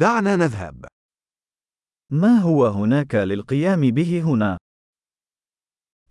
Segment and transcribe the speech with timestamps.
[0.00, 0.85] دعنا نذهب.
[2.09, 4.57] ما هو هناك للقيام به هنا؟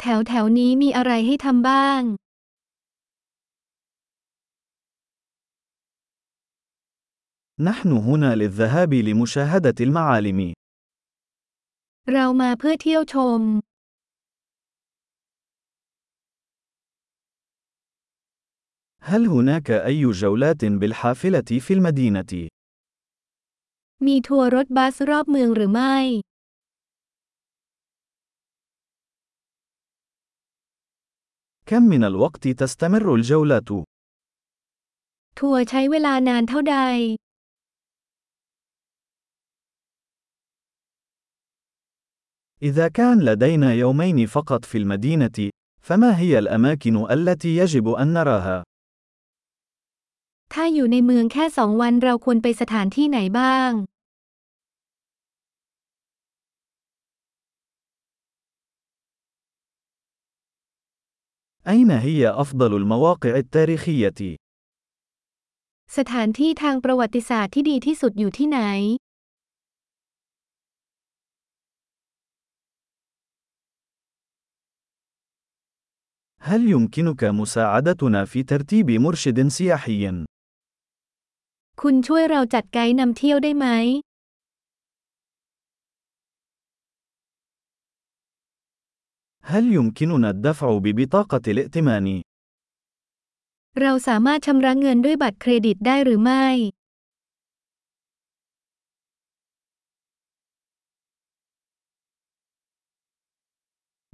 [0.00, 2.02] แถวแถวนี้มีอะไรให้ทำบ้าง
[7.60, 10.52] نحن هنا للذهاب لمشاهدة المعالم.
[12.12, 13.40] เรามาเพื่อเที่ยวชม
[19.02, 22.48] هل هناك أي جولات بالحافلة في المدينة؟
[24.05, 25.95] มีทัวร์รถบัสรอบเมืองหรือไม่
[31.69, 33.69] كم من الوقت تستمر الجولات؟
[35.39, 36.77] ทัวร์ใช้เวลานานเท่าใด
[42.61, 45.49] إذا كان لدينا يومين فقط في المدينة،
[45.81, 48.63] فما هي الأماكن التي يجب أن نراها؟
[50.53, 53.71] ถ้าอยู่ในเมืองแค่สองวันเราควรไปสถานที่ไหนบ้าง
[61.67, 64.37] أين هي أفضل المواقع التاريخية؟
[65.97, 68.59] สถานที่ทางประวัติศาสตร์ที่ดีที่สุดอยู่ที่ไหน
[76.49, 80.25] هل يمكنك مساعدتنا في ترتيب مرشد سياحي؟
[81.81, 83.67] คุณช่วยเราจัดไกด์นำเที่ยวได้ไหม
[89.51, 92.07] هل يمكننا الدفع ببطاقة الائتمان؟
[93.81, 96.45] เราสามารถชำระเงินด้วยบัตรเครดิตได้หรือไม่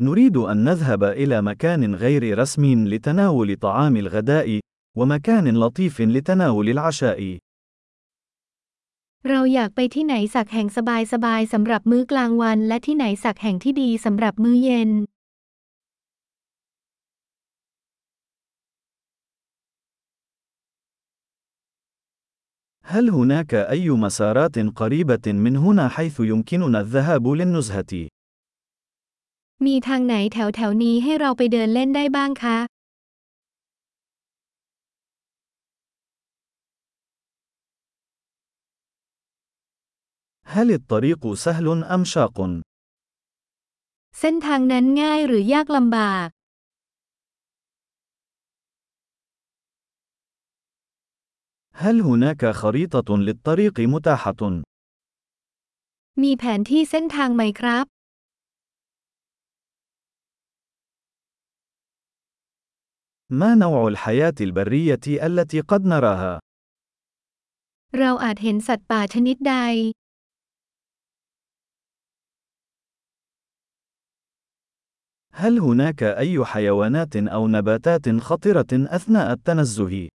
[0.08, 4.60] نريد أن نذهب إلى مكان غير رسمي لتناول طعام الغداء،
[4.98, 7.38] ومكان لطيف لتناول العشاء.
[9.30, 10.68] เราอยากไปที่ไหนสักแห่ง
[11.14, 14.92] สบายๆสำหรับมื้อกลางวัน และที่ไหนสักแห่งที่ดีสำหรับมื้อเย็น
[22.94, 27.94] هل هناك أي مسارات قريبة من هنا حيث يمكننا الذهاب للنزهة؟
[29.66, 32.58] มีทางไหนแถวแถวๆนี้ให้เราไปเดินเล่นได้บ้างคะ
[40.56, 42.38] هل الطريق سهل أم شاق؟
[44.20, 46.28] เส้นทางนั้นง่ายหรือยากลำบาก
[51.74, 54.42] هل هناك خريطة للطريق متاحة؟
[56.24, 57.86] มีแผนที่เส้นทางไหมครับ
[63.40, 66.34] ما نوع الحياة البرية التي قد نراها؟
[67.98, 69.56] เราอาจเห็นสัตว์ป่าชนิดใด
[75.36, 80.10] هل هناك أي حيوانات أو نباتات خطرة أثناء التنزه؟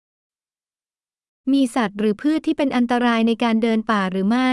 [1.52, 4.52] มีสัตว์หรือพืชที่เป็นอันตรายในการเดินป่าหรือไม่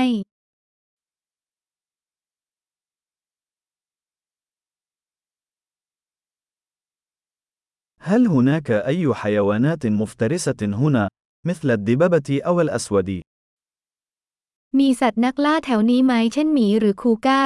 [8.10, 11.08] هل هناك أي حيوانات مفترسة هنا،
[11.46, 13.10] مثل الدببة أو الأسود؟
[14.80, 17.44] มีสัตว์นักล่าแถวนี้ไหมเช่นหมีหรือคูก้า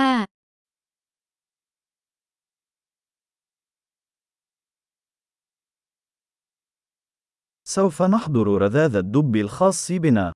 [7.75, 10.27] سوف نحضر رذاذ الدب الخاص بنا.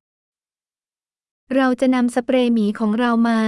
[1.56, 3.40] เราจะนำสเปรย์หมีของเรามา